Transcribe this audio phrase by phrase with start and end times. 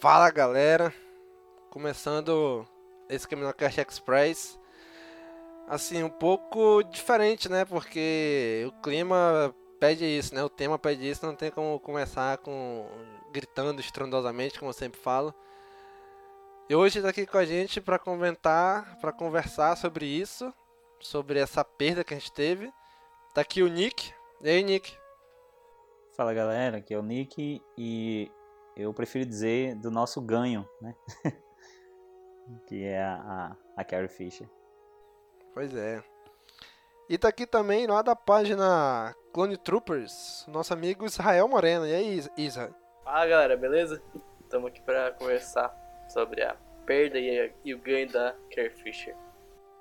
[0.00, 0.94] Fala galera,
[1.68, 2.66] começando
[3.06, 4.58] esse CaminoCast Express,
[5.68, 11.26] assim, um pouco diferente, né, porque o clima pede isso, né, o tema pede isso,
[11.26, 12.88] não tem como começar com
[13.30, 15.34] gritando estrondosamente, como eu sempre falo.
[16.70, 20.50] E hoje está aqui com a gente para comentar, para conversar sobre isso,
[20.98, 22.72] sobre essa perda que a gente teve.
[23.34, 24.14] Tá aqui o Nick.
[24.40, 24.96] E aí, Nick?
[26.16, 28.32] Fala galera, aqui é o Nick e
[28.76, 30.94] eu prefiro dizer do nosso ganho, né?
[32.66, 34.48] que é a, a, a Carrie Fisher.
[35.52, 36.02] Pois é.
[37.08, 41.86] E tá aqui também lá da página Clone Troopers, nosso amigo Israel Moreno.
[41.86, 42.74] E aí, Isa?
[43.02, 44.00] Fala galera, beleza?
[44.42, 45.74] Estamos aqui para conversar
[46.08, 46.54] sobre a
[46.86, 49.16] perda e, a, e, o ganho da Carrie Fisher.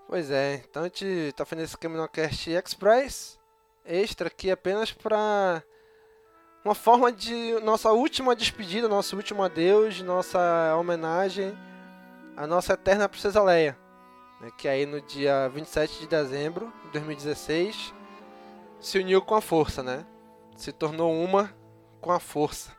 [0.07, 3.39] Pois é, então a gente tá fazendo esse CaminoCast Express
[3.85, 5.63] extra aqui apenas para
[6.63, 11.57] uma forma de nossa última despedida, nosso último adeus, nossa homenagem
[12.35, 13.77] à nossa eterna princesa Leia,
[14.41, 17.93] né, que aí no dia 27 de dezembro de 2016
[18.79, 20.05] se uniu com a força, né?
[20.55, 21.53] Se tornou uma
[22.01, 22.71] com a força.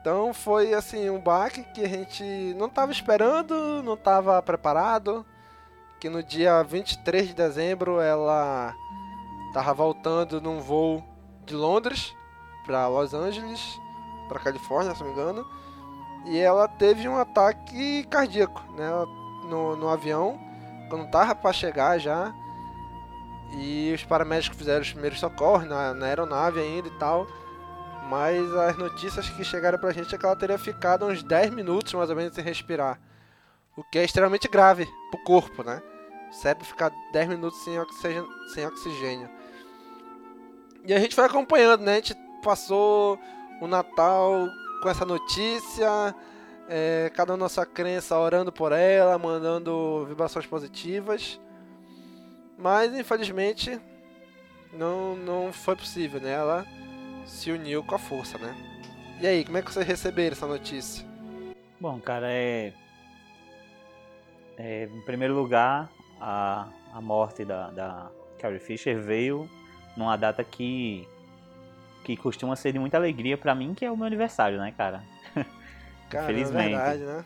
[0.00, 2.24] Então foi assim um baque que a gente
[2.56, 5.26] não estava esperando, não estava preparado,
[6.00, 8.74] que no dia 23 de dezembro ela
[9.48, 11.04] estava voltando num voo
[11.44, 12.14] de Londres
[12.64, 13.80] para Los Angeles,
[14.28, 15.46] para Califórnia, se não me engano,
[16.26, 18.88] e ela teve um ataque cardíaco, né,
[19.48, 20.38] no, no avião,
[20.88, 22.32] quando tava para chegar já,
[23.52, 27.26] e os paramédicos fizeram os primeiros socorros na, na aeronave ainda e tal,
[28.08, 31.92] mas as notícias que chegaram pra gente é que ela teria ficado uns 10 minutos
[31.94, 33.00] mais ou menos sem respirar,
[33.76, 35.82] o que é extremamente grave pro corpo, né?
[36.30, 37.74] O cérebro ficar 10 minutos sem
[38.54, 39.39] sem oxigênio.
[40.84, 41.92] E a gente foi acompanhando, né?
[41.92, 43.18] A gente passou
[43.60, 44.48] o Natal
[44.82, 46.14] com essa notícia,
[46.68, 51.38] é, cada nossa crença orando por ela, mandando vibrações positivas.
[52.56, 53.80] Mas infelizmente
[54.72, 56.32] não, não foi possível, né?
[56.32, 56.66] Ela
[57.26, 58.54] se uniu com a força, né?
[59.20, 61.06] E aí, como é que vocês receberam essa notícia?
[61.78, 62.72] Bom, cara, é.
[64.56, 69.48] é em primeiro lugar, a, a morte da, da Carrie Fisher veio
[69.96, 71.06] numa data que
[72.04, 75.02] que costuma ser de muita alegria para mim, que é o meu aniversário, né, cara?
[76.08, 76.74] cara é Infelizmente.
[76.74, 77.24] É verdade, né?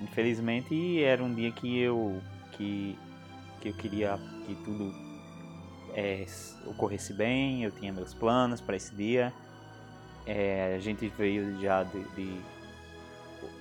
[0.00, 2.98] Infelizmente era um dia que eu que,
[3.60, 4.94] que eu queria que tudo
[5.94, 6.24] é,
[6.66, 9.32] ocorresse bem, eu tinha meus planos para esse dia.
[10.26, 12.40] É, a gente veio já de, de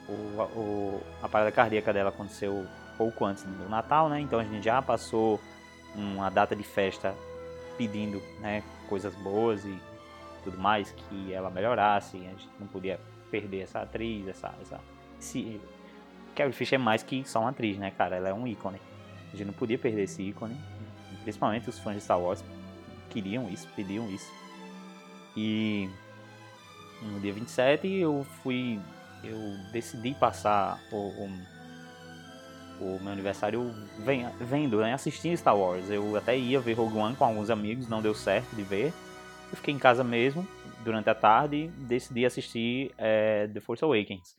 [0.07, 2.65] o, o, a parada cardíaca dela aconteceu
[2.97, 4.19] pouco antes do Natal, né?
[4.19, 5.39] Então a gente já passou
[5.95, 7.15] uma data de festa
[7.79, 9.79] pedindo, né, coisas boas e
[10.43, 12.99] tudo mais, que ela melhorasse, a gente não podia
[13.31, 14.53] perder essa atriz, essa.
[14.61, 14.81] essa
[15.17, 15.61] esse...
[16.35, 18.17] Carrie Fisher é mais que só uma atriz, né, cara?
[18.17, 18.79] Ela é um ícone.
[19.33, 20.57] A gente não podia perder esse ícone.
[21.23, 22.43] Principalmente os fãs de Star Wars
[23.09, 24.29] queriam isso, pediam isso.
[25.35, 25.89] E
[27.01, 28.79] no dia 27 eu fui.
[29.23, 29.37] Eu
[29.71, 31.29] decidi passar o, o,
[32.79, 35.89] o meu aniversário vem, vendo, né, assistindo Star Wars.
[35.89, 38.93] Eu até ia ver Rogue One com alguns amigos, não deu certo de ver.
[39.51, 40.47] Eu fiquei em casa mesmo,
[40.83, 44.37] durante a tarde, e decidi assistir é, The Force Awakens.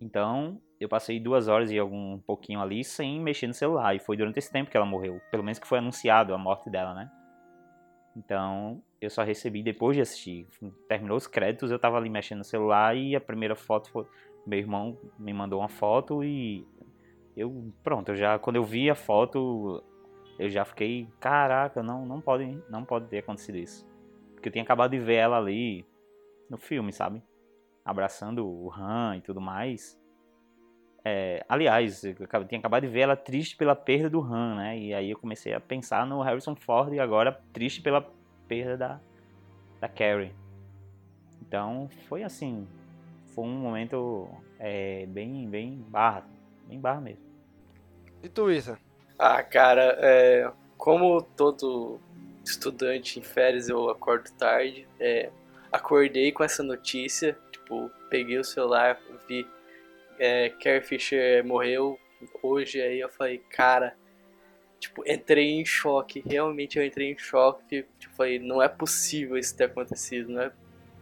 [0.00, 3.94] Então, eu passei duas horas e algum um pouquinho ali sem mexer no celular.
[3.94, 5.20] E foi durante esse tempo que ela morreu.
[5.30, 7.10] Pelo menos que foi anunciado a morte dela, né?
[8.16, 10.46] Então, eu só recebi depois de assistir.
[10.88, 14.06] Terminou os créditos, eu tava ali mexendo no celular e a primeira foto foi.
[14.46, 16.66] Meu irmão me mandou uma foto e.
[17.36, 17.72] Eu.
[17.82, 18.38] Pronto, eu já.
[18.38, 19.82] Quando eu vi a foto,
[20.38, 21.08] eu já fiquei.
[21.18, 23.86] Caraca, não, não, pode, não pode ter acontecido isso.
[24.34, 25.84] Porque eu tinha acabado de ver ela ali
[26.48, 27.22] no filme, sabe?
[27.84, 30.00] Abraçando o Han e tudo mais.
[31.04, 32.14] É, aliás, eu
[32.46, 34.78] tinha acabado de ver ela triste pela perda do Han, né?
[34.78, 38.06] E aí eu comecei a pensar no Harrison Ford e agora triste pela
[38.46, 39.00] perda da,
[39.80, 40.34] da Carrie.
[41.40, 42.66] Então foi assim,
[43.34, 44.28] foi um momento
[44.58, 46.26] é, bem, bem barra,
[46.70, 47.24] bem barra mesmo.
[48.22, 48.78] E tu, Isa?
[49.18, 52.00] Ah, cara, é, como todo
[52.44, 55.30] estudante em férias eu acordo tarde, é,
[55.70, 59.46] acordei com essa notícia, tipo, peguei o celular, vi
[60.18, 61.98] é, Carrie Fisher morreu
[62.42, 63.96] hoje, aí eu falei, cara,
[64.78, 69.56] tipo, entrei em choque, realmente eu entrei em choque, tipo, falei, não é possível isso
[69.56, 70.52] ter acontecido, não é,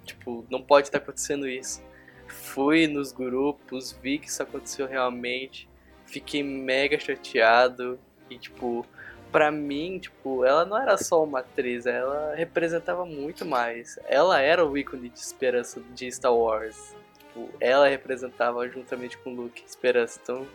[0.05, 1.83] tipo, não pode estar acontecendo isso.
[2.29, 5.69] Fui nos grupos, vi que isso aconteceu realmente,
[6.07, 7.99] fiquei mega chateado
[8.31, 8.87] e, tipo,
[9.33, 13.99] pra mim, tipo, ela não era só uma atriz, ela representava muito mais.
[14.07, 16.95] Ela era o ícone de esperança de Star Wars
[17.39, 20.19] tipo, ela representava juntamente com Luke esperança.
[20.23, 20.47] Então,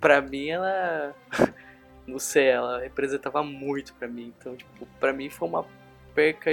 [0.00, 1.14] pra mim, ela.
[2.06, 4.32] não sei, ela representava muito pra mim.
[4.38, 5.66] Então, tipo, pra mim foi uma
[6.14, 6.50] perca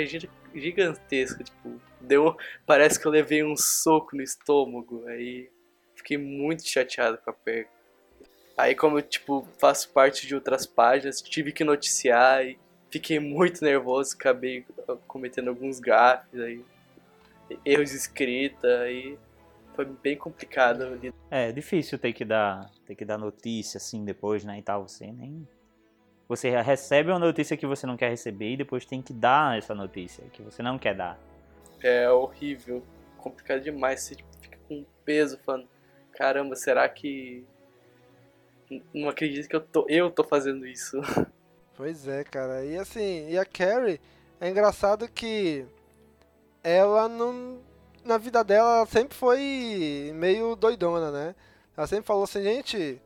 [0.54, 1.44] gigantesca.
[1.44, 2.36] Tipo, deu.
[2.66, 5.06] Parece que eu levei um soco no estômago.
[5.08, 5.50] Aí
[5.96, 7.70] fiquei muito chateado com a perca.
[8.58, 12.60] Aí, como eu, tipo, faço parte de outras páginas, tive que noticiar e
[12.90, 14.66] fiquei muito nervoso, acabei
[15.08, 16.64] cometendo alguns gafes aí,
[17.66, 19.18] erros de escrita aí
[19.74, 21.14] foi bem complicado ali.
[21.30, 25.12] É, difícil ter que dar, ter que dar notícia assim depois, né, e tal, você
[25.12, 25.48] nem
[26.28, 29.76] você recebe uma notícia que você não quer receber e depois tem que dar essa
[29.76, 31.20] notícia que você não quer dar.
[31.84, 32.84] É horrível,
[33.18, 35.68] complicado demais, você fica com peso falando,
[36.12, 37.44] caramba, será que
[38.94, 41.00] não acredito que eu tô, eu tô fazendo isso.
[41.74, 42.64] Pois é, cara.
[42.64, 44.00] E assim, e a Carrie,
[44.40, 45.66] é engraçado que
[46.64, 47.60] ela não
[48.06, 51.36] na vida dela ela sempre foi meio doidona, né?
[51.76, 53.02] Ela sempre falou assim, gente,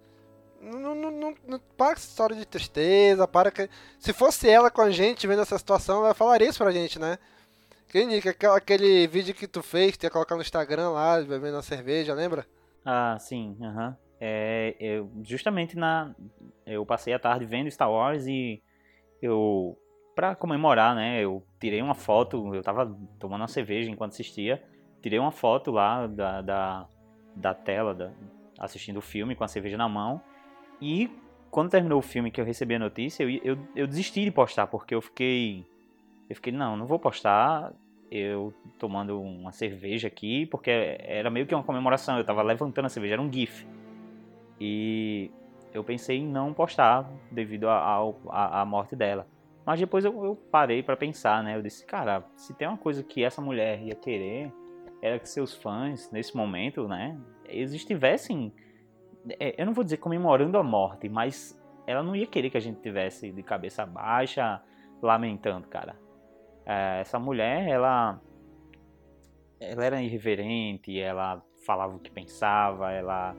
[0.62, 3.70] não, não, não, não para com essa história de tristeza, para que.
[4.00, 7.18] Se fosse ela com a gente vendo essa situação, ela falaria isso pra gente, né?
[7.88, 11.62] Que Nick, aquele vídeo que tu fez, que ia colocar no Instagram lá, bebendo uma
[11.62, 12.46] cerveja, lembra?
[12.84, 13.90] Ah, sim, aham.
[13.90, 13.96] Uhum.
[14.20, 16.16] É, eu, justamente na.
[16.66, 18.62] Eu passei a tarde vendo Star Wars e
[19.22, 19.78] eu.
[20.16, 21.22] Pra comemorar, né?
[21.22, 24.64] Eu tirei uma foto, eu tava tomando uma cerveja enquanto assistia
[25.06, 26.88] tirei uma foto lá da, da,
[27.36, 28.12] da tela, da,
[28.58, 30.20] assistindo o filme com a cerveja na mão.
[30.82, 31.12] E
[31.52, 34.66] quando terminou o filme que eu recebi a notícia, eu, eu, eu desisti de postar,
[34.66, 35.64] porque eu fiquei.
[36.30, 37.74] Eu fiquei, não, não vou postar.
[38.12, 40.70] Eu tomando uma cerveja aqui, porque
[41.00, 42.18] era meio que uma comemoração.
[42.18, 43.68] Eu tava levantando a cerveja, era um GIF.
[44.60, 45.32] E
[45.74, 49.28] eu pensei em não postar devido à morte dela.
[49.66, 51.58] Mas depois eu, eu parei para pensar, né?
[51.58, 54.54] Eu disse, cara, se tem uma coisa que essa mulher ia querer,
[55.02, 58.54] era que seus fãs, nesse momento, né, eles estivessem,
[59.40, 62.62] é, eu não vou dizer comemorando a morte, mas ela não ia querer que a
[62.62, 64.62] gente tivesse de cabeça baixa,
[65.02, 65.96] lamentando, cara.
[66.66, 68.20] É, essa mulher, ela,
[69.60, 73.36] ela era irreverente, ela falava o que pensava, ela,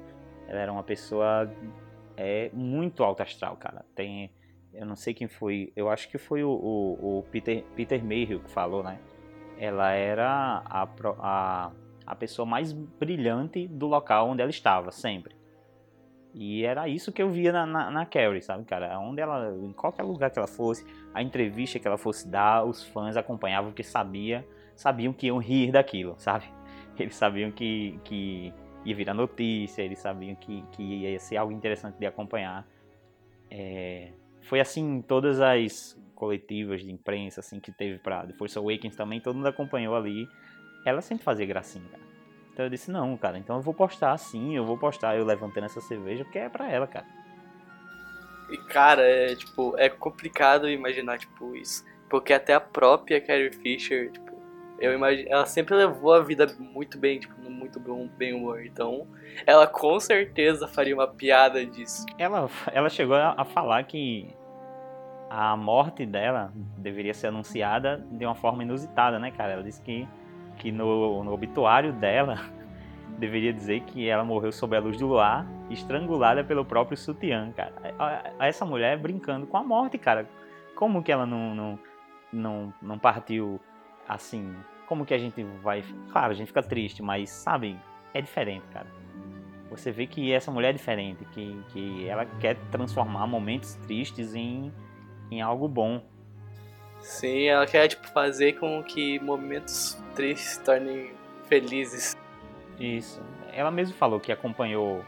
[0.49, 1.51] ela era uma pessoa
[2.17, 3.85] é, muito alto astral, cara.
[3.95, 4.33] Tem,
[4.73, 8.41] eu não sei quem foi, eu acho que foi o, o, o Peter, Peter Mayhew
[8.41, 8.99] que falou, né?
[9.59, 11.73] ela era a, a,
[12.07, 15.35] a pessoa mais brilhante do local onde ela estava, sempre.
[16.39, 18.99] E era isso que eu via na, na, na Carrie, sabe, cara?
[18.99, 22.85] Onde ela, em qualquer lugar que ela fosse, a entrevista que ela fosse dar, os
[22.85, 26.45] fãs acompanhavam porque sabia, sabiam que iam rir daquilo, sabe?
[26.99, 28.53] Eles sabiam que, que
[28.85, 32.67] ia virar notícia, eles sabiam que, que ia ser algo interessante de acompanhar.
[33.51, 34.13] É,
[34.43, 39.21] foi assim todas as coletivas de imprensa assim que teve para The Force Awakens também,
[39.21, 40.29] todo mundo acompanhou ali.
[40.85, 42.06] Ela sempre fazia gracinha, cara.
[42.57, 45.67] Então eu disse, não, cara, então eu vou postar sim, eu vou postar eu levantando
[45.67, 47.05] essa cerveja, porque é pra ela, cara.
[48.49, 51.85] E cara, é tipo, é complicado imaginar, tipo, isso.
[52.09, 54.35] Porque até a própria Carrie Fisher, tipo,
[54.79, 58.65] Eu imagino, ela sempre levou a vida muito bem, tipo, no muito bom bem humor.
[58.65, 59.07] Então,
[59.47, 62.07] ela com certeza faria uma piada disso.
[62.19, 64.29] Ela, ela chegou a, a falar que
[65.29, 69.53] a morte dela deveria ser anunciada de uma forma inusitada, né, cara?
[69.55, 70.07] Ela disse que,
[70.57, 72.39] que no, no obituário dela
[73.19, 77.73] deveria dizer que ela morreu sob a luz do luar, estrangulada pelo próprio sutiã, cara.
[78.39, 80.29] Essa mulher brincando com a morte, cara.
[80.75, 81.79] Como que ela não, não,
[82.33, 83.61] não, não partiu
[84.09, 84.55] assim?
[84.87, 85.83] Como que a gente vai.
[86.13, 87.79] Claro, a gente fica triste, mas sabe,
[88.13, 88.87] é diferente, cara.
[89.71, 94.73] Você vê que essa mulher é diferente, que, que ela quer transformar momentos tristes em,
[95.31, 96.03] em algo bom.
[97.01, 101.13] Sim, ela quer tipo, fazer com que momentos tristes se tornem
[101.45, 102.17] felizes.
[102.79, 103.23] Isso.
[103.53, 105.05] Ela mesma falou que acompanhou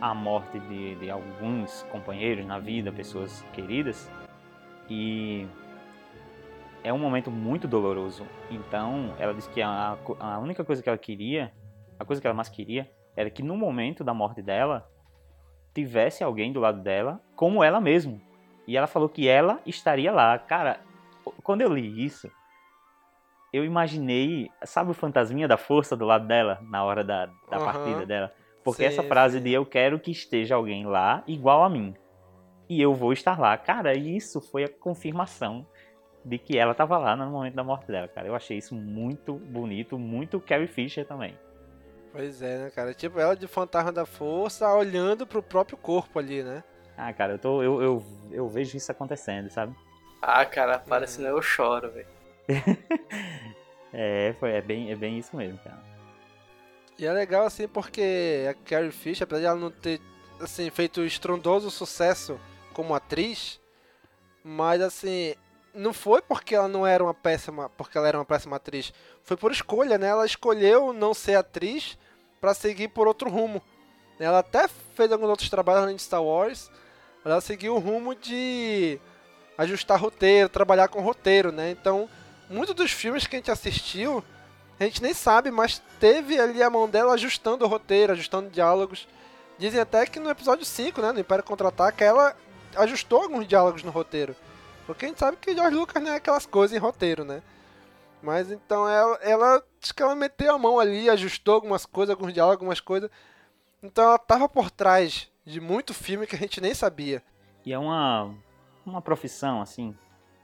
[0.00, 4.10] a morte de, de alguns companheiros na vida, pessoas queridas,
[4.90, 5.46] e
[6.82, 8.26] é um momento muito doloroso.
[8.50, 11.52] Então, ela disse que a, a única coisa que ela queria,
[11.98, 14.90] a coisa que ela mais queria, era que no momento da morte dela,
[15.72, 18.20] tivesse alguém do lado dela, como ela mesma.
[18.66, 20.38] E ela falou que ela estaria lá.
[20.38, 20.80] Cara,
[21.42, 22.30] quando eu li isso,
[23.52, 27.64] eu imaginei, sabe o fantasminha da força do lado dela, na hora da, da uhum.
[27.64, 28.32] partida dela?
[28.64, 29.44] Porque sim, essa frase sim.
[29.44, 31.94] de eu quero que esteja alguém lá igual a mim.
[32.68, 33.56] E eu vou estar lá.
[33.58, 35.66] Cara, isso foi a confirmação
[36.24, 38.28] de que ela estava lá no momento da morte dela, cara.
[38.28, 41.36] Eu achei isso muito bonito, muito Carrie Fisher também.
[42.12, 42.94] Pois é, né, cara?
[42.94, 46.62] Tipo, ela de fantasma da força olhando pro próprio corpo ali, né?
[46.96, 49.74] Ah, cara, eu, tô, eu, eu, eu vejo isso acontecendo, sabe?
[50.22, 51.26] Ah, cara, parece uhum.
[51.26, 52.06] eu choro, velho.
[53.92, 55.82] é, foi, é, bem, é bem isso mesmo, cara.
[56.96, 60.00] E é legal, assim, porque a Carrie Fisher, apesar de ela não ter,
[60.40, 62.38] assim, feito estrondoso sucesso
[62.72, 63.60] como atriz,
[64.44, 65.34] mas, assim,
[65.74, 68.92] não foi porque ela não era uma péssima, porque ela era uma péssima atriz.
[69.24, 70.06] Foi por escolha, né?
[70.06, 71.98] Ela escolheu não ser atriz
[72.40, 73.60] para seguir por outro rumo.
[74.20, 76.70] Ela até fez alguns outros trabalhos além de Star Wars,
[77.24, 79.00] mas ela seguiu o rumo de
[79.62, 81.70] ajustar roteiro, trabalhar com roteiro, né?
[81.70, 82.08] Então,
[82.48, 84.22] muitos dos filmes que a gente assistiu,
[84.78, 89.06] a gente nem sabe, mas teve ali a mão dela ajustando o roteiro, ajustando diálogos.
[89.58, 92.36] Dizem até que no episódio 5, né, no Império Contra-Ataca, ela
[92.76, 94.34] ajustou alguns diálogos no roteiro.
[94.86, 97.42] Porque a gente sabe que George Lucas não é aquelas coisas em roteiro, né?
[98.22, 102.56] Mas então ela, ela que ela meteu a mão ali, ajustou algumas coisas, alguns diálogos,
[102.56, 103.10] algumas coisas.
[103.82, 107.22] Então ela tava por trás de muito filme que a gente nem sabia.
[107.64, 108.32] E é uma,
[108.84, 109.94] uma profissão, assim,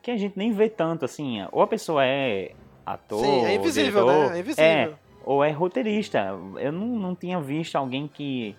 [0.03, 1.39] que a gente nem vê tanto, assim.
[1.53, 2.53] Ou a pessoa é
[2.85, 3.25] ator.
[3.25, 4.37] Sim, é invisível, diretor, né?
[4.37, 4.65] É invisível.
[4.65, 6.29] É, ou é roteirista.
[6.57, 8.57] Eu não, não tinha visto alguém que.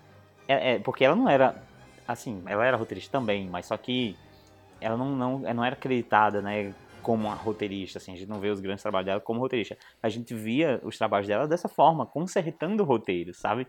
[0.47, 1.55] É, é, porque ela não era.
[2.07, 4.15] Assim, ela era roteirista também, mas só que
[4.81, 6.73] ela não, não, não era acreditada, né?
[7.01, 9.77] Como uma roteirista, assim, a gente não vê os grandes trabalhos dela como roteirista.
[10.03, 13.67] A gente via os trabalhos dela dessa forma, consertando o roteiro, sabe?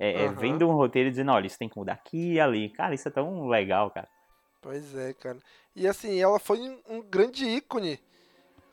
[0.00, 0.34] É, uhum.
[0.34, 2.68] vendo um roteiro e dizendo, olha, isso tem que mudar aqui e ali.
[2.70, 4.08] Cara, isso é tão legal, cara.
[4.66, 5.38] Pois é, cara.
[5.76, 8.00] E assim, ela foi um grande ícone.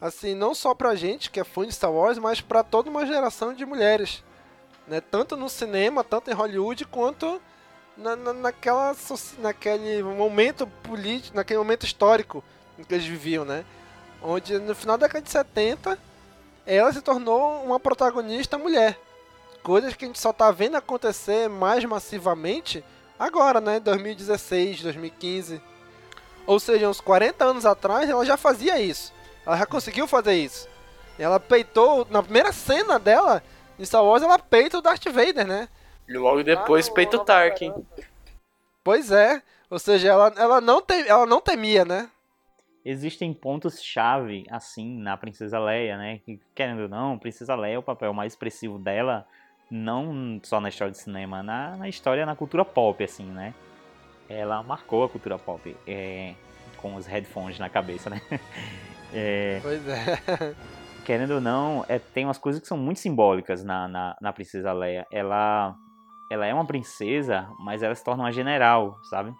[0.01, 3.05] Assim, não só pra gente que é fã de Star Wars, mas pra toda uma
[3.05, 4.23] geração de mulheres.
[4.87, 4.99] Né?
[4.99, 7.39] Tanto no cinema, tanto em Hollywood, quanto
[7.95, 8.95] na, na, naquela,
[9.37, 12.43] naquele momento político, naquele momento histórico
[12.79, 13.63] em que eles viviam, né?
[14.19, 15.99] Onde no final da década de 70
[16.65, 18.99] ela se tornou uma protagonista mulher.
[19.61, 22.83] Coisas que a gente só tá vendo acontecer mais massivamente
[23.19, 23.79] agora, né?
[23.79, 25.61] 2016, 2015.
[26.45, 29.13] Ou seja, uns 40 anos atrás ela já fazia isso.
[29.45, 30.67] Ela já conseguiu fazer isso.
[31.17, 33.43] Ela peitou, na primeira cena dela,
[33.77, 35.69] em Star Wars, ela peita o Darth Vader, né?
[36.07, 37.73] E logo depois ah, peita o Tarkin.
[38.83, 39.41] Pois é.
[39.69, 42.09] Ou seja, ela, ela, não tem, ela não temia, né?
[42.85, 46.19] Existem pontos-chave, assim, na Princesa Leia, né?
[46.25, 49.25] Que, querendo ou não, Princesa Leia é o papel mais expressivo dela,
[49.71, 53.53] não só na história do cinema, na, na história, na cultura pop, assim, né?
[54.29, 56.33] Ela marcou a cultura pop, é,
[56.77, 58.21] com os headphones na cabeça, né?
[59.15, 60.55] É, pois é.
[61.05, 64.73] Querendo ou não, é, tem umas coisas que são muito simbólicas na, na, na Princesa
[64.73, 65.05] Leia.
[65.11, 65.75] Ela
[66.31, 69.31] ela é uma princesa, mas ela se torna uma general, sabe?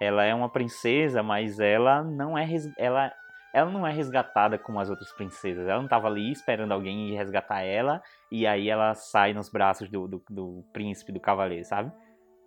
[0.00, 3.12] Ela é uma princesa, mas ela não é ela
[3.52, 5.66] ela não é resgatada como as outras princesas.
[5.68, 10.08] Ela não estava ali esperando alguém resgatar ela e aí ela sai nos braços do,
[10.08, 11.92] do, do, príncipe, do cavaleiro, sabe?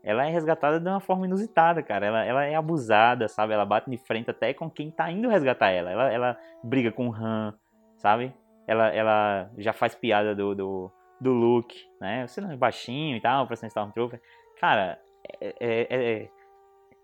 [0.03, 2.05] Ela é resgatada de uma forma inusitada, cara.
[2.05, 3.53] Ela, ela é abusada, sabe?
[3.53, 5.91] Ela bate de frente até com quem tá indo resgatar ela.
[5.91, 7.53] Ela, ela briga com o Han,
[7.97, 8.33] sabe?
[8.65, 12.25] Ela, ela já faz piada do, do, do Luke, né?
[12.27, 14.21] Você não é baixinho e tal, pra ser Stormtrooper.
[14.59, 14.99] Cara,
[15.41, 16.29] é, é, é,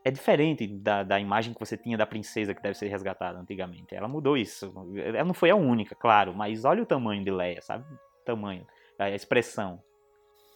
[0.06, 3.96] é diferente da, da imagem que você tinha da princesa que deve ser resgatada antigamente.
[3.96, 4.74] Ela mudou isso.
[4.98, 7.86] Ela não foi a única, claro, mas olha o tamanho de Leia, sabe?
[8.22, 8.66] O tamanho,
[9.00, 9.82] a expressão.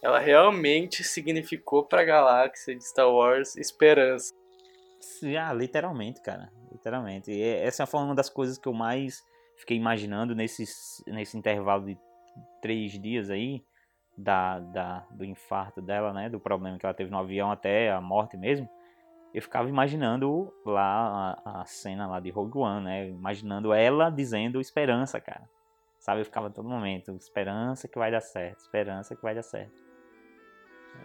[0.01, 4.33] Ela realmente significou pra galáxia de Star Wars esperança.
[5.39, 6.51] Ah, literalmente, cara.
[6.71, 7.31] Literalmente.
[7.31, 9.23] E essa foi uma das coisas que eu mais
[9.57, 11.97] fiquei imaginando nesses, nesse intervalo de
[12.61, 13.63] três dias aí,
[14.15, 16.29] da, da, do infarto dela, né?
[16.29, 18.69] Do problema que ela teve no avião até a morte mesmo
[19.37, 23.09] eu ficava imaginando lá a, a, cena lá de Rogue One, né?
[23.09, 25.47] Imaginando ela dizendo esperança, cara.
[26.07, 26.21] Sabe?
[26.21, 29.75] Eu ficava todo momento, esperança que vai dar certo, esperança que vai dar certo.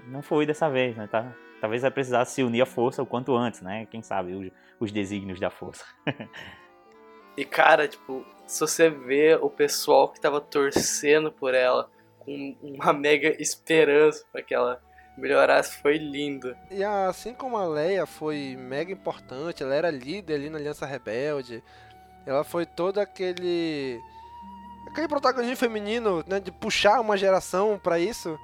[0.06, 1.08] Não foi dessa vez, né?
[1.08, 1.34] Tá?
[1.60, 3.84] Talvez vai precisar se unir à força o quanto antes, né?
[3.90, 5.84] Quem sabe os, os desígnios da força.
[7.36, 11.90] e cara, tipo, se você vê o pessoal que tava torcendo por ela
[12.20, 14.80] com uma mega esperança para que ela
[15.18, 16.56] melhorasse foi lindo.
[16.70, 21.60] E assim como a Leia foi mega importante, ela era líder ali na Aliança Rebelde,
[22.24, 24.00] ela foi todo aquele
[24.92, 28.38] aquele protagonismo feminino, né, de puxar uma geração para isso.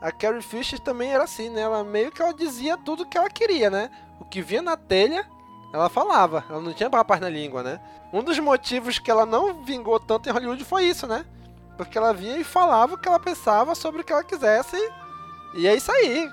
[0.00, 1.60] A Carrie Fisher também era assim, né?
[1.60, 3.88] Ela meio que ela dizia tudo que ela queria, né?
[4.18, 5.24] O que vinha na telha,
[5.72, 6.44] ela falava.
[6.50, 7.80] Ela não tinha papas na língua, né?
[8.12, 11.24] Um dos motivos que ela não vingou tanto em Hollywood foi isso, né?
[11.76, 14.76] Porque ela via e falava o que ela pensava sobre o que ela quisesse
[15.54, 16.28] e é isso aí.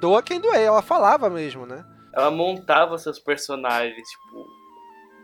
[0.00, 0.62] Doa quem doer.
[0.62, 1.84] Ela falava mesmo, né?
[2.14, 4.59] Ela montava seus personagens, tipo.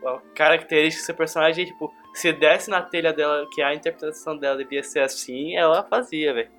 [0.04, 4.82] A característica seu personagem, tipo, se desse na telha dela que a interpretação dela devia
[4.82, 6.50] ser assim, ela fazia, velho.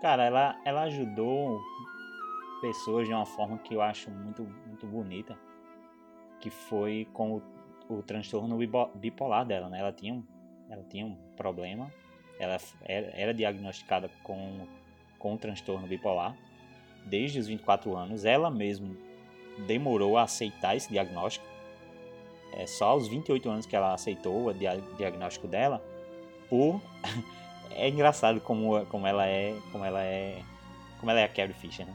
[0.00, 1.60] Cara, ela, ela ajudou
[2.60, 5.38] pessoas de uma forma que eu acho muito, muito bonita.
[6.40, 7.42] Que foi com o,
[7.88, 8.58] o transtorno
[8.94, 9.80] bipolar dela, né?
[9.80, 10.24] Ela tinha um,
[10.68, 11.90] ela tinha um problema.
[12.38, 14.66] Ela era, era diagnosticada com
[15.24, 16.36] com o transtorno bipolar
[17.06, 18.26] desde os 24 anos.
[18.26, 18.94] Ela mesma
[19.66, 21.46] demorou a aceitar esse diagnóstico.
[22.56, 24.54] É só aos 28 anos que ela aceitou o
[24.96, 25.82] diagnóstico dela.
[26.48, 26.80] Por
[27.70, 30.40] é engraçado como, como ela é, como ela é,
[30.98, 31.94] como ela é a Carrie Fisher, né?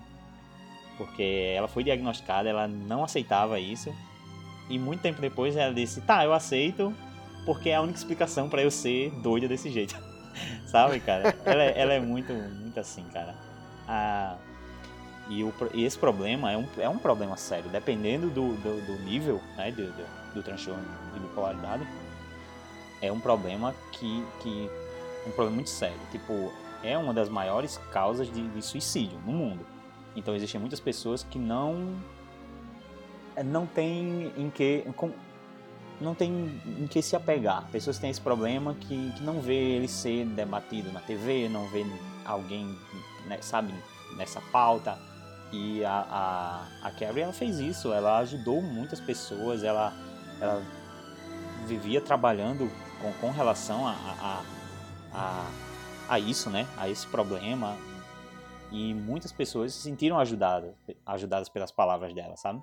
[0.98, 3.94] Porque ela foi diagnosticada, ela não aceitava isso.
[4.70, 6.94] E muito tempo depois ela disse: "Tá, eu aceito,
[7.46, 9.96] porque é a única explicação para eu ser doida desse jeito".
[10.68, 11.36] Sabe, cara?
[11.46, 13.34] Ela, é, ela é muito, muito assim, cara.
[13.88, 14.36] Ah,
[15.30, 17.70] e, o, e esse problema é um, é um problema sério.
[17.70, 21.88] Dependendo do, do, do nível né, do, do, do transtorno de bipolaridade,
[23.02, 24.70] é um problema que, que.
[25.26, 26.00] um problema muito sério.
[26.12, 26.52] Tipo,
[26.84, 29.66] é uma das maiores causas de, de suicídio no mundo.
[30.16, 31.96] Então existem muitas pessoas que não
[33.46, 35.12] não tem em que com,
[36.00, 37.68] não tem em que se apegar.
[37.72, 41.86] Pessoas têm esse problema que, que não vê ele ser debatido na TV, não vê
[42.26, 42.78] alguém,
[43.28, 43.74] né, sabe,
[44.16, 44.98] nessa pauta.
[45.52, 46.06] E a,
[46.82, 49.94] a, a Carrie, ela fez isso, ela ajudou muitas pessoas, ela,
[50.42, 50.64] ela
[51.66, 52.70] vivia trabalhando
[53.02, 54.44] com, com relação a, a,
[55.14, 55.52] a,
[56.10, 57.76] a isso, né, a esse problema.
[58.72, 60.76] E muitas pessoas se sentiram ajudadas,
[61.06, 62.62] ajudadas pelas palavras dela, sabe?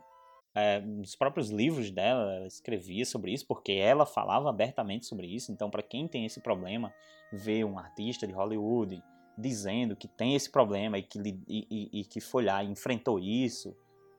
[0.56, 5.52] é, nos próprios livros dela, ela escrevia sobre isso, porque ela falava abertamente sobre isso.
[5.52, 6.94] Então, para quem tem esse problema,
[7.30, 9.02] ver um artista de Hollywood
[9.36, 13.18] dizendo que tem esse problema e que, e, e, e que foi lá e enfrentou
[13.18, 13.76] isso,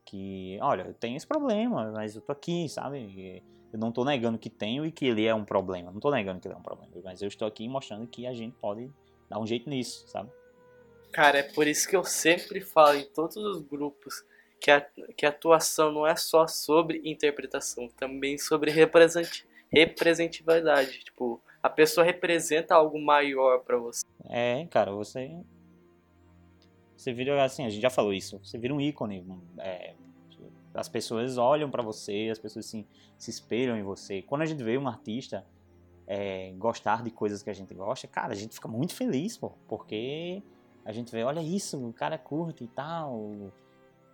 [0.08, 3.44] que, olha, eu tenho esse problema, mas eu tô aqui, sabe?
[3.74, 5.92] Eu não tô negando que tenho e que ele é um problema.
[5.92, 8.34] Não tô negando que ele é um problema, mas eu estou aqui mostrando que a
[8.34, 8.90] gente pode
[9.30, 10.32] dar um jeito nisso, sabe?
[11.12, 14.24] Cara, é por isso que eu sempre falo em todos os grupos
[14.60, 14.82] que a,
[15.16, 21.04] que a atuação não é só sobre interpretação, também sobre representatividade.
[21.04, 24.06] Tipo, a pessoa representa algo maior para você.
[24.30, 25.38] É, cara, você.
[26.98, 29.26] Você vira assim, a gente já falou isso, você vira um ícone.
[29.60, 29.94] É,
[30.74, 32.86] as pessoas olham para você, as pessoas assim,
[33.18, 34.22] se espelham em você.
[34.22, 35.46] Quando a gente vê um artista
[36.08, 39.52] é, gostar de coisas que a gente gosta, cara, a gente fica muito feliz, pô,
[39.68, 40.42] porque
[40.84, 43.52] a gente vê, olha isso, o cara curte e tal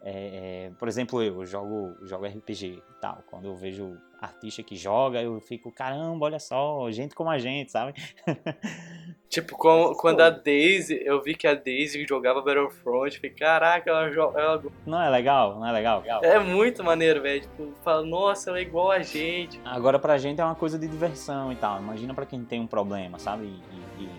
[0.04, 3.24] é, é, por exemplo, eu jogo, jogo RPG e tal.
[3.30, 7.72] Quando eu vejo artista que joga, eu fico, caramba, olha só, gente como a gente,
[7.72, 7.94] sabe?
[9.30, 14.10] tipo, com, quando a Daisy, eu vi que a Daisy jogava Battlefront, fiquei, caraca, ela
[14.12, 14.40] joga.
[14.40, 14.64] Ela...
[14.86, 15.60] Não é legal?
[15.60, 16.02] Não é legal?
[16.02, 16.24] legal.
[16.24, 17.42] É muito maneiro, velho.
[17.42, 19.60] Tipo, fala, nossa, ela é igual a gente.
[19.66, 21.80] Agora pra gente é uma coisa de diversão e tal.
[21.80, 23.46] Imagina pra quem tem um problema, sabe?
[23.46, 24.10] E, e,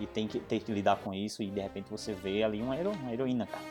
[0.00, 2.76] e tem que ter que lidar com isso e de repente você vê ali uma,
[2.76, 3.64] hero, uma heroína, cara.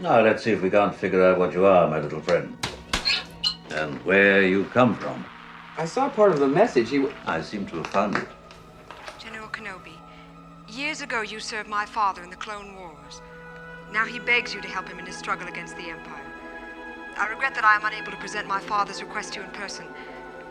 [0.00, 2.56] Now, let's see if we can't figure out what you are, my little friend.
[3.70, 5.24] And where you come from.
[5.76, 6.90] I saw part of the message.
[6.90, 7.04] He.
[7.26, 8.28] I seem to have found it.
[9.18, 9.96] General Kenobi,
[10.68, 13.20] years ago you served my father in the Clone Wars.
[13.92, 16.26] Now he begs you to help him in his struggle against the Empire.
[17.16, 19.86] I regret that I am unable to present my father's request to you in person,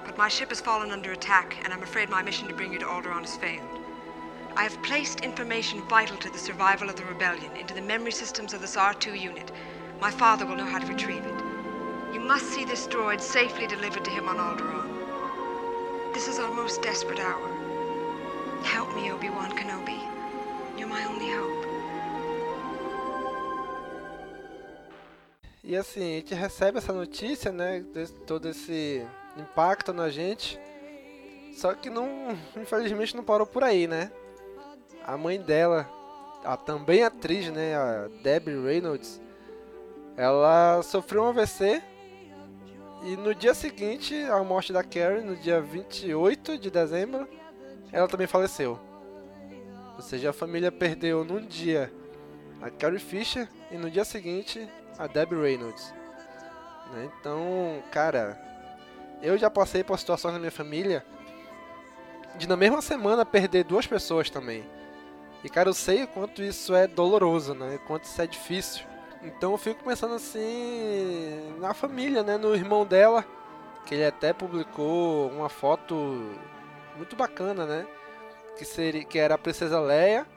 [0.06, 2.80] but my ship has fallen under attack, and I'm afraid my mission to bring you
[2.80, 3.77] to Alderaan has failed.
[4.58, 8.56] I have placed information vital to the survival of the rebellion into the memory systems
[8.56, 9.52] of this R2 unit.
[10.02, 11.40] My father will know how to retrieve it.
[12.12, 16.12] You must see this droid safely delivered to him on Alderaan.
[16.12, 17.48] This is our most desperate hour.
[18.64, 20.02] Help me, Obi-Wan Kenobi.
[20.76, 21.68] You're my only hope.
[25.64, 27.82] E assim, a gente recebe essa notícia, né?
[27.94, 29.06] De todo esse
[29.38, 30.60] impacto na gente.
[31.54, 34.12] Só que não, infelizmente não parou por aí, né?
[35.08, 35.90] A mãe dela,
[36.44, 39.22] a também atriz, né, a Debbie Reynolds,
[40.18, 41.82] ela sofreu um AVC
[43.04, 47.26] e no dia seguinte à morte da Carrie, no dia 28 de dezembro,
[47.92, 48.78] ela também faleceu.
[49.96, 51.92] Ou seja, a família perdeu num dia
[52.62, 54.68] a Carrie Fisher e no dia seguinte
[54.98, 55.94] a Debbie Reynolds.
[56.92, 57.10] Né?
[57.20, 58.38] Então, cara,
[59.22, 61.06] eu já passei por situações na minha família
[62.36, 64.64] de na mesma semana perder duas pessoas também.
[65.48, 67.76] E cara, eu sei o quanto isso é doloroso, né?
[67.76, 68.86] O quanto isso é difícil.
[69.24, 72.36] Então eu fico pensando assim na família, né?
[72.36, 73.24] No irmão dela,
[73.86, 75.96] que ele até publicou uma foto
[76.98, 77.88] muito bacana, né?
[78.58, 80.28] Que seria que era a princesa Leia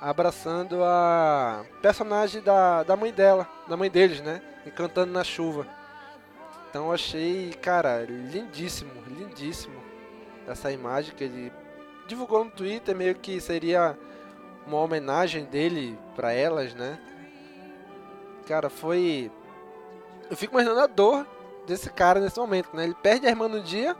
[0.00, 4.42] abraçando a personagem da, da mãe dela, da mãe deles, né?
[4.66, 5.64] E cantando na chuva.
[6.68, 9.80] Então eu achei, cara, lindíssimo, lindíssimo
[10.48, 11.52] essa imagem que ele
[12.08, 13.96] divulgou no Twitter, meio que seria
[14.76, 16.98] uma homenagem dele para elas, né?
[18.46, 19.30] Cara, foi.
[20.30, 21.26] Eu fico imaginando a dor
[21.66, 22.84] desse cara nesse momento, né?
[22.84, 23.96] Ele perde a irmã no dia,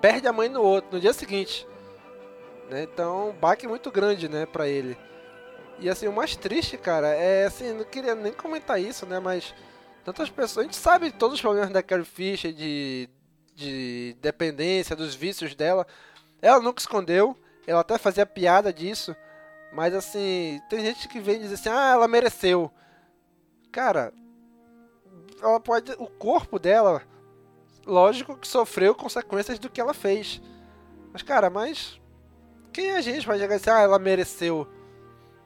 [0.00, 1.66] perde a mãe no outro, no dia seguinte.
[2.70, 2.82] Né?
[2.82, 4.96] Então, um baque muito grande, né, pra ele.
[5.78, 9.54] E assim, o mais triste, cara, é assim, não queria nem comentar isso, né, mas
[10.04, 13.08] tantas pessoas, a gente sabe todos os problemas da Carrie Fisher, de,
[13.54, 15.86] de dependência, dos vícios dela.
[16.40, 17.36] Ela nunca escondeu,
[17.66, 19.16] ela até fazia piada disso,
[19.74, 22.70] mas assim, tem gente que vem dizer assim, ah, ela mereceu.
[23.72, 24.12] Cara,
[25.42, 25.92] ela pode.
[25.98, 27.02] O corpo dela,
[27.84, 30.40] lógico que sofreu consequências do que ela fez.
[31.12, 32.00] Mas, cara, mas.
[32.72, 34.66] Quem é a gente pra chegar assim, ah, ela mereceu?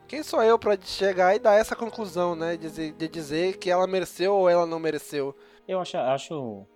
[0.07, 2.57] Quem sou eu para chegar e dar essa conclusão, né?
[2.57, 5.37] De, de dizer que ela mereceu ou ela não mereceu?
[5.67, 6.67] Eu acho, acho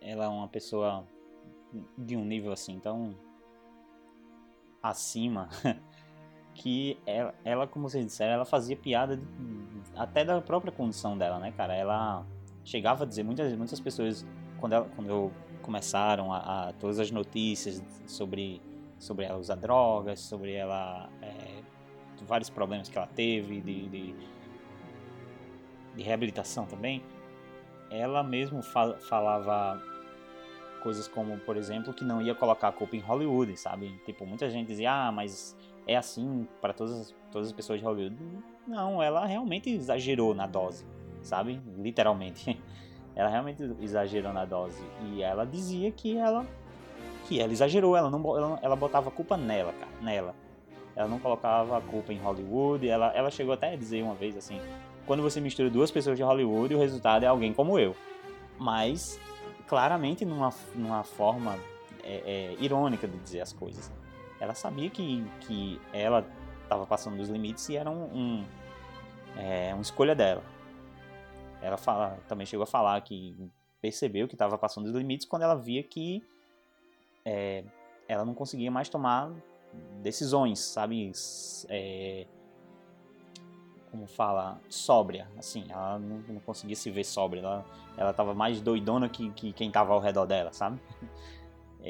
[0.00, 1.06] ela uma pessoa
[1.96, 3.16] de um nível assim tão
[4.82, 5.48] acima
[6.58, 9.22] que ela, ela, como vocês disseram, ela fazia piada de,
[9.96, 11.74] até da própria condição dela, né, cara?
[11.74, 12.26] Ela
[12.64, 14.26] chegava a dizer, muitas, muitas pessoas,
[14.58, 15.30] quando, ela, quando
[15.62, 18.60] começaram a, a, todas as notícias sobre,
[18.98, 21.62] sobre ela usar drogas, sobre ela é,
[22.26, 24.14] vários problemas que ela teve de, de,
[25.94, 27.02] de reabilitação também,
[27.88, 29.80] ela mesmo fal, falava
[30.82, 33.96] coisas como, por exemplo, que não ia colocar a culpa em Hollywood, sabe?
[34.04, 35.56] Tipo, muita gente dizia, ah, mas
[35.88, 38.16] é assim para todas, todas as pessoas de Hollywood.
[38.66, 40.84] Não, ela realmente exagerou na dose,
[41.22, 41.60] sabe?
[41.76, 42.60] Literalmente.
[43.16, 44.80] Ela realmente exagerou na dose.
[45.02, 46.46] E ela dizia que ela
[47.26, 50.36] que ela exagerou, ela não ela, ela botava a culpa nela, cara, nela.
[50.94, 52.88] Ela não colocava a culpa em Hollywood.
[52.88, 54.60] Ela, ela chegou até a dizer uma vez assim:
[55.04, 57.96] quando você mistura duas pessoas de Hollywood, o resultado é alguém como eu.
[58.56, 59.18] Mas,
[59.66, 61.58] claramente, numa, numa forma
[62.04, 63.90] é, é, irônica de dizer as coisas
[64.40, 66.24] ela sabia que, que ela
[66.62, 68.44] estava passando dos limites e era um, um
[69.36, 70.42] é, uma escolha dela.
[71.60, 73.36] Ela fala, também chegou a falar que
[73.80, 76.24] percebeu que estava passando dos limites quando ela via que
[77.24, 77.64] é,
[78.06, 79.30] ela não conseguia mais tomar
[80.02, 81.12] decisões, sabe?
[81.68, 82.26] É,
[83.90, 87.64] como fala, sóbria, assim, ela não, não, conseguia se ver sóbria, ela,
[87.96, 90.78] ela tava mais doidona que, que quem tava ao redor dela, sabe?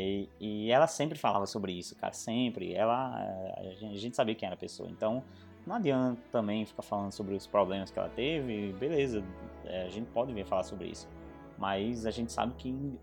[0.00, 2.72] E, e, ela sempre falava sobre isso, cara, sempre.
[2.72, 3.16] Ela,
[3.56, 4.88] a gente, a gente sabia quem era a pessoa.
[4.88, 5.24] Então,
[5.66, 8.72] não adianta também ficar falando sobre os problemas que ela teve.
[8.74, 9.24] Beleza,
[9.64, 11.08] é, a gente pode vir falar sobre isso.
[11.58, 12.96] Mas a gente sabe que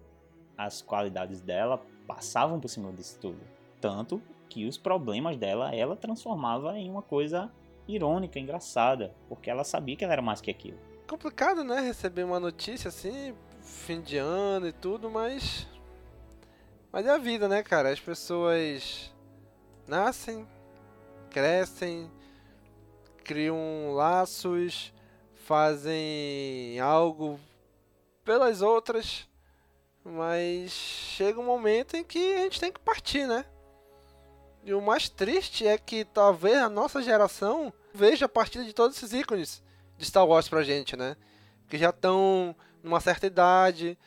[0.57, 3.41] as qualidades dela passavam por cima disso tudo.
[3.81, 7.51] Tanto que os problemas dela, ela transformava em uma coisa
[7.89, 9.13] irônica, engraçada.
[9.27, 10.77] Porque ela sabia que ela era mais que aquilo.
[11.05, 11.81] Complicado, né?
[11.81, 15.67] Receber uma notícia assim, fim de ano e tudo, mas
[16.95, 17.89] mas é a vida, né, cara?
[17.89, 19.13] As pessoas
[19.85, 20.47] nascem,
[21.29, 22.09] crescem,
[23.21, 24.93] criam laços,
[25.45, 27.37] fazem algo
[28.23, 29.27] pelas outras,
[30.05, 33.43] Mas chega um momento em que a gente tem que partir, né?
[34.63, 38.95] E o mais triste é que talvez a nossa geração veja a partida de todos
[38.95, 39.61] esses ícones
[39.97, 41.17] de Star Wars pra gente, né?
[41.67, 43.97] Que já estão numa certa idade.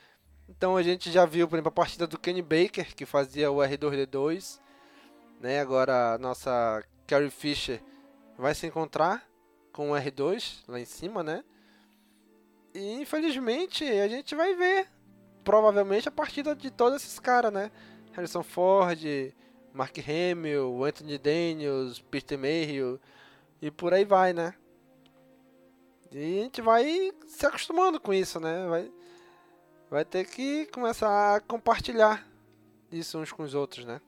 [0.49, 3.59] Então a gente já viu, por exemplo, a partida do Kenny Baker, que fazia o
[3.59, 4.59] R2D2.
[5.41, 5.61] Né?
[5.61, 7.83] Agora a nossa Carrie Fisher
[8.37, 9.29] vai se encontrar
[9.73, 11.45] com o R2 lá em cima, né?
[12.75, 14.89] E infelizmente a gente vai ver
[15.45, 17.71] provavelmente a partida de todos esses caras, né?
[18.13, 19.01] Harrison Ford,
[19.73, 23.01] Mark Hamill, Anthony Daniels, Peter Mayhew
[23.61, 24.55] e por aí vai, né?
[26.11, 28.67] E a gente vai se acostumando com isso, né?
[28.67, 28.93] Vai,
[29.91, 32.27] vai ter que começar a compartilhar
[32.91, 34.01] isso uns com os outros, né?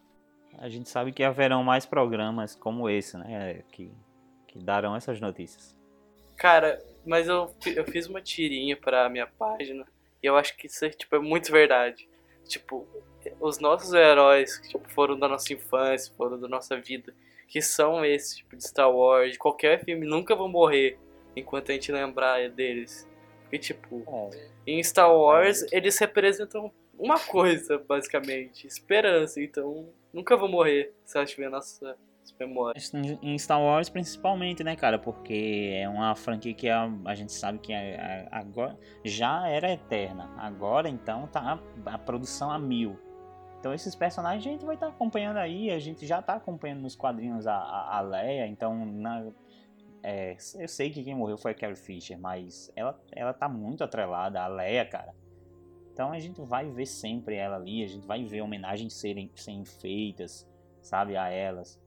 [0.58, 3.62] A gente sabe que haverão mais programas como esse, né?
[3.70, 3.92] Que,
[4.46, 5.76] que darão essas notícias.
[6.36, 9.86] Cara, mas eu, eu fiz uma tirinha pra minha página
[10.22, 12.08] e eu acho que isso é, tipo, é muito verdade.
[12.46, 12.86] Tipo,
[13.38, 17.14] os nossos heróis que tipo, foram da nossa infância, foram da nossa vida,
[17.46, 20.98] que são esses, tipo, de Star Wars, de qualquer filme, nunca vão morrer
[21.36, 23.08] enquanto a gente lembrar deles.
[23.50, 24.48] Porque, tipo, é.
[24.64, 29.42] em Star Wars, eles representam uma coisa, basicamente, esperança.
[29.42, 31.96] Então, nunca vão morrer se elas tiverem nossa
[32.38, 32.92] memórias.
[32.94, 35.00] Em Star Wars, principalmente, né, cara?
[35.00, 39.72] Porque é uma franquia que a, a gente sabe que a, a, agora já era
[39.72, 40.30] eterna.
[40.38, 42.96] Agora, então, tá a, a produção a mil.
[43.58, 46.80] Então esses personagens a gente vai estar tá acompanhando aí, a gente já está acompanhando
[46.80, 49.26] nos quadrinhos a, a, a Leia, então na,
[50.02, 53.84] é, eu sei que quem morreu foi a Carrie Fisher, mas ela, ela tá muito
[53.84, 55.14] atrelada à Leia, cara.
[55.92, 59.64] Então a gente vai ver sempre ela ali, a gente vai ver homenagens serem, serem
[59.64, 60.48] feitas,
[60.80, 61.78] sabe, a elas.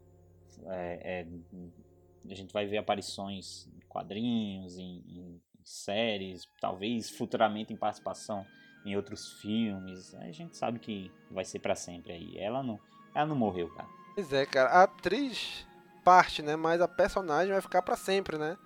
[0.68, 7.78] É, é, a gente vai ver aparições em quadrinhos, em, em, séries, talvez futuramente em
[7.78, 8.46] participação
[8.86, 10.14] em outros filmes.
[10.16, 12.38] A gente sabe que vai ser para sempre aí.
[12.38, 12.78] Ela não,
[13.16, 13.88] ela não morreu, cara.
[14.14, 14.70] Pois é, cara.
[14.70, 15.66] A atriz
[16.04, 16.56] parte, né?
[16.56, 18.58] Mas a personagem vai ficar para sempre, né?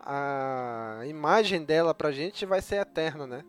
[0.00, 3.44] A imagem dela pra gente vai ser eterna, né?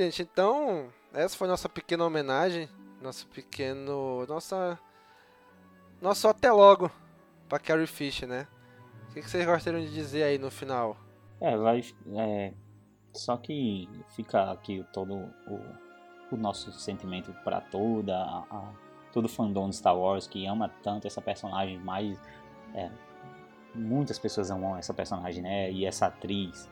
[0.00, 2.68] Gente, então essa foi nossa pequena homenagem,
[3.02, 4.78] nosso pequeno, nossa,
[6.00, 6.90] nosso até logo
[7.48, 8.46] para Carrie Fisher, né?
[9.08, 10.96] O que, vocês gostariam de dizer aí no final?
[11.40, 11.82] É, vai,
[12.16, 12.52] é,
[13.12, 15.60] só que fica aqui todo o,
[16.32, 18.72] o nosso sentimento para toda a, a,
[19.12, 22.18] todo fandom de Star Wars que ama tanto essa personagem, mais
[22.74, 22.90] é,
[23.74, 25.70] muitas pessoas amam essa personagem, né?
[25.70, 26.70] E essa atriz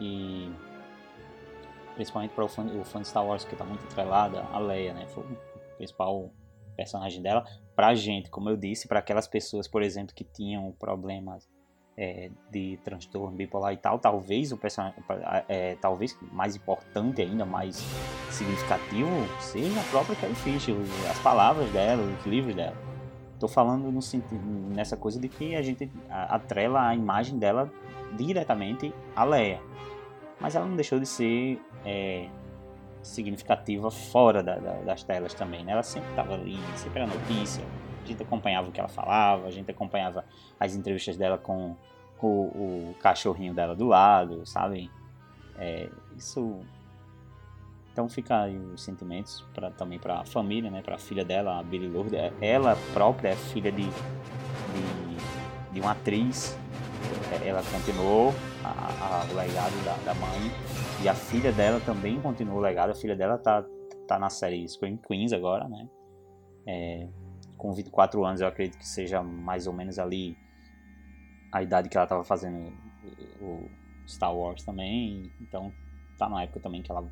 [0.00, 0.50] e
[1.94, 4.92] principalmente para o fã, o fã de Star Wars que está muito atrelada, a Leia,
[4.92, 5.06] né?
[5.06, 5.36] Foi o
[5.76, 6.30] principal
[6.76, 7.44] personagem dela.
[7.76, 11.48] Pra gente, como eu disse, para aquelas pessoas, por exemplo, que tinham problemas
[11.96, 15.02] é, de transtorno bipolar e tal, talvez o personagem,
[15.48, 17.76] é, talvez mais importante ainda, mais
[18.30, 20.74] significativo, seja a própria Carrie Fisher,
[21.10, 22.76] as palavras dela, os livros dela.
[23.38, 24.42] Tô falando no sentido,
[24.74, 27.70] nessa coisa de que a gente atrela a imagem dela
[28.16, 29.60] diretamente a Leia
[30.40, 32.28] mas ela não deixou de ser é,
[33.02, 35.72] significativa fora da, da, das telas também, né?
[35.72, 37.64] Ela sempre estava ali, sempre era notícia,
[38.02, 40.24] a gente acompanhava o que ela falava, a gente acompanhava
[40.58, 41.76] as entrevistas dela com,
[42.16, 44.90] com o, o cachorrinho dela do lado, sabe?
[45.58, 46.60] É, isso
[47.92, 50.80] então fica aí os sentimentos pra, também para a família, né?
[50.80, 52.18] Para a filha dela, a Billy Lourdes.
[52.40, 56.56] Ela própria é filha de, de, de uma atriz
[57.44, 58.32] ela continuou
[58.64, 60.50] a, a, o legado da, da, mãe
[61.02, 62.90] e a filha dela também continuou o legado.
[62.90, 63.64] A filha dela tá,
[64.06, 65.88] tá na série Scream Queens agora, né?
[66.66, 67.08] É,
[67.56, 70.36] com 24 anos, eu acredito que seja mais ou menos ali
[71.52, 72.72] a idade que ela estava fazendo
[73.40, 73.68] o
[74.06, 75.30] Star Wars também.
[75.40, 75.72] Então,
[76.18, 77.08] tá na época também que ela,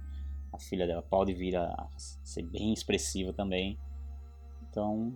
[0.52, 3.78] a filha dela pode vir a ser bem expressiva também.
[4.68, 5.12] Então,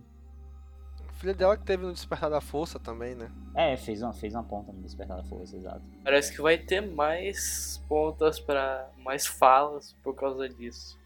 [1.22, 3.30] filha dela que teve no Despertar da Força também, né?
[3.54, 5.80] É, fez uma, fez uma ponta no Despertar da Força, exato.
[6.02, 10.98] Parece que vai ter mais pontas para mais falas por causa disso.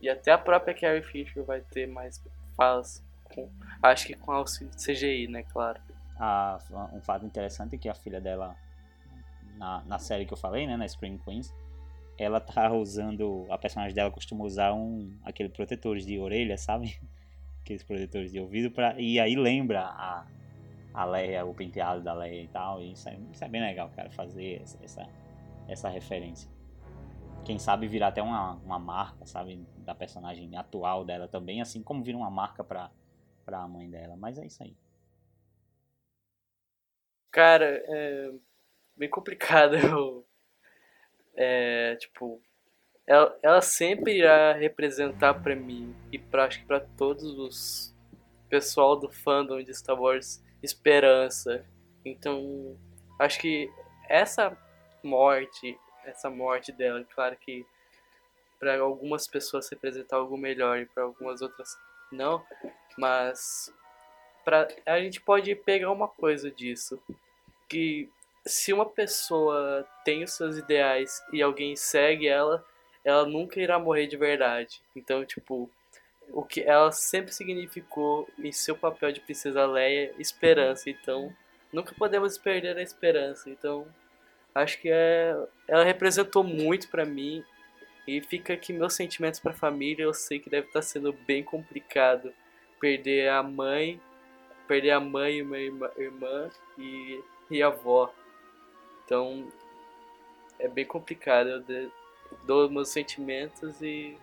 [0.00, 2.22] E até a própria Carrie Fisher vai ter mais
[2.56, 3.46] falas, com,
[3.82, 5.78] acho que com auxílio de CGI, né, claro.
[6.18, 6.58] Ah,
[6.94, 8.56] um fato interessante é que a filha dela,
[9.58, 11.54] na, na série que eu falei, né, na Spring Queens,
[12.18, 13.46] ela tá usando.
[13.50, 16.98] A personagem dela costuma usar um aquele protetores de orelha, sabe?
[17.62, 18.70] Aqueles protetores de ouvido.
[18.70, 20.26] Pra, e aí lembra a,
[20.92, 22.80] a Leia, o penteado da Leia e tal.
[22.80, 25.08] E isso, é, isso é bem legal, cara, fazer essa,
[25.68, 26.50] essa referência.
[27.44, 29.66] Quem sabe virar até uma, uma marca, sabe?
[29.78, 32.90] Da personagem atual dela também, assim como vira uma marca pra,
[33.44, 34.16] pra mãe dela.
[34.16, 34.76] Mas é isso aí.
[37.30, 38.30] Cara, é
[38.96, 40.26] bem complicado eu
[41.34, 42.40] é, tipo,
[43.06, 47.92] ela, ela sempre irá representar para mim e pra, acho que para todos os
[48.48, 51.64] pessoal do fandom de Star Wars esperança.
[52.04, 52.78] Então,
[53.18, 53.70] acho que
[54.08, 54.56] essa
[55.02, 57.66] morte, essa morte dela, claro que
[58.60, 61.76] para algumas pessoas representar algo melhor e para algumas outras
[62.12, 62.44] não,
[62.96, 63.74] mas
[64.44, 67.02] pra, a gente pode pegar uma coisa disso,
[67.68, 68.08] que
[68.46, 72.64] se uma pessoa tem os seus ideais e alguém segue ela,
[73.04, 74.80] ela nunca irá morrer de verdade.
[74.94, 75.70] Então, tipo,
[76.30, 80.88] o que ela sempre significou em seu papel de princesa Leia, esperança.
[80.88, 81.34] Então,
[81.72, 83.50] nunca podemos perder a esperança.
[83.50, 83.86] Então,
[84.54, 85.36] acho que é,
[85.66, 87.44] ela representou muito para mim
[88.06, 90.04] e fica aqui meus sentimentos para a família.
[90.04, 92.32] Eu sei que deve estar tá sendo bem complicado
[92.80, 94.00] perder a mãe,
[94.66, 98.12] perder a mãe e uma irmã, e, e a avó.
[99.04, 99.46] Então
[100.58, 101.48] é bem complicado.
[101.48, 101.62] Eu
[102.46, 104.16] dou meus sentimentos e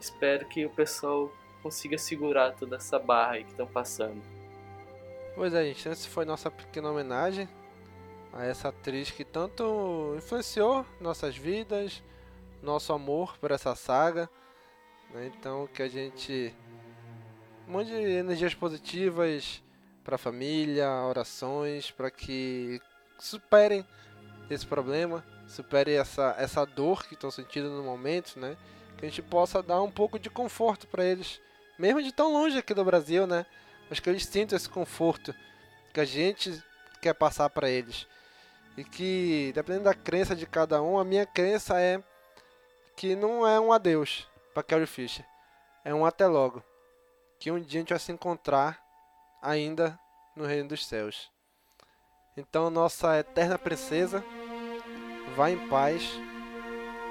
[0.00, 4.20] espero que o pessoal consiga segurar toda essa barra aí que estão passando.
[5.34, 7.48] Pois é, gente, essa foi nossa pequena homenagem
[8.32, 12.02] a essa atriz que tanto influenciou nossas vidas,
[12.62, 14.28] nosso amor por essa saga.
[15.12, 15.30] Né?
[15.34, 16.54] Então que a gente
[17.66, 19.62] mande energias positivas
[20.02, 22.80] para a família, orações, para que
[23.18, 23.86] superem
[24.50, 28.56] esse problema, supere essa, essa dor que estão sentindo no momento, né?
[28.96, 31.40] Que a gente possa dar um pouco de conforto para eles,
[31.78, 33.44] mesmo de tão longe aqui do Brasil, né?
[33.90, 35.34] Mas que eles sintam esse conforto
[35.92, 36.62] que a gente
[37.02, 38.06] quer passar para eles.
[38.78, 42.02] E que, dependendo da crença de cada um, a minha crença é
[42.96, 45.26] que não é um adeus para Carrie Fisher,
[45.84, 46.62] é um até logo.
[47.38, 48.82] Que um dia a gente vai se encontrar
[49.42, 49.98] ainda
[50.34, 51.30] no reino dos céus.
[52.34, 54.24] Então, nossa eterna princesa,
[55.36, 56.20] vá em paz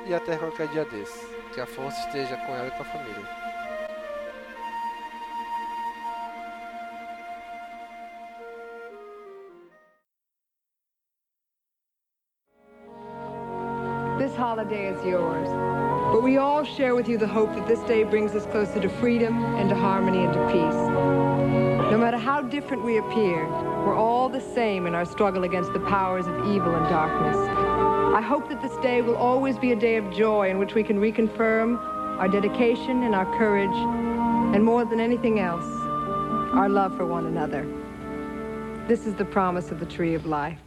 [0.05, 1.25] e até qualquer dia desse.
[1.53, 3.41] Que a força esteja com ela e com a família.
[14.17, 15.49] This holiday is yours.
[16.13, 18.89] But we all share with you the hope that this day brings us closer to
[18.89, 21.91] freedom and to harmony and to peace.
[21.91, 23.47] No matter how different we appear,
[23.85, 27.60] we're all the same in our struggle against the powers of evil and darkness.
[28.13, 30.83] I hope that this day will always be a day of joy in which we
[30.83, 31.77] can reconfirm
[32.19, 33.71] our dedication and our courage,
[34.53, 35.63] and more than anything else,
[36.53, 37.65] our love for one another.
[38.85, 40.59] This is the promise of the Tree of Life.